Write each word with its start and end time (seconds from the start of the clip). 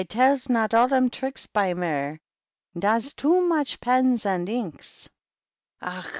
261 0.07 0.07
/ 0.07 0.09
tells 0.29 0.49
not 0.49 0.73
all 0.73 0.87
dem 0.87 1.11
tricks 1.11 1.45
by 1.45 1.75
mir^— 1.75 2.19
Dafs 2.75 3.15
too 3.15 3.39
mock 3.39 3.79
pens 3.79 4.25
and 4.25 4.49
inks; 4.49 5.11
Ach! 5.79 6.07